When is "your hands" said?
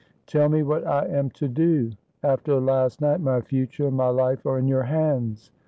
4.67-5.51